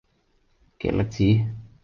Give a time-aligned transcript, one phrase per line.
[0.79, 1.45] 極力子